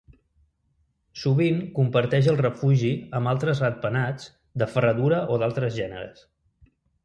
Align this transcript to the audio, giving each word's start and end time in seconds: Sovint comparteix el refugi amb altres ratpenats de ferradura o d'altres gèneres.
Sovint 1.23 1.59
comparteix 1.75 2.31
el 2.33 2.39
refugi 2.41 2.91
amb 3.21 3.33
altres 3.35 3.63
ratpenats 3.67 4.27
de 4.63 4.73
ferradura 4.75 5.23
o 5.37 5.41
d'altres 5.45 5.81
gèneres. 5.81 6.29